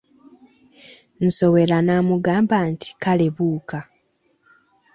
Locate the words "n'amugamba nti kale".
1.85-3.27